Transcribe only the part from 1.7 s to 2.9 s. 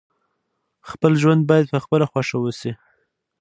په خپله خوښه وسي.